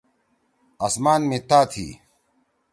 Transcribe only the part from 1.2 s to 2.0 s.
می تا تھی۔